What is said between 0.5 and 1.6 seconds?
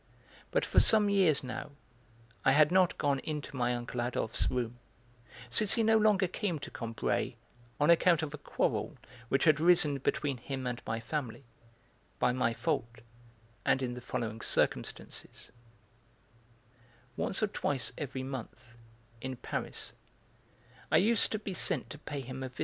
for some years